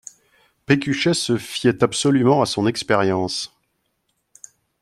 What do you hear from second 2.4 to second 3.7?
à son expérience.